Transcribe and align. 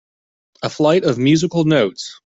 A 0.63 0.69
flight 0.71 1.03
of 1.03 1.19
musical 1.19 1.63
notes. 1.65 2.19